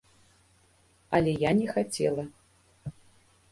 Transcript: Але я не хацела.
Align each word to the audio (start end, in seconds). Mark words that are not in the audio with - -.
Але 1.17 1.31
я 1.43 1.51
не 1.61 1.67
хацела. 1.77 2.25